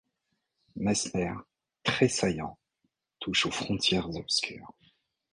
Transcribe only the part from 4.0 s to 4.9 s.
obscures;